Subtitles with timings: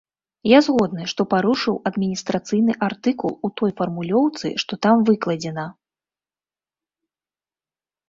[0.51, 5.71] Я згодны, што парушыў адміністрацыйны артыкул у той фармулёўцы, што там выкладзена.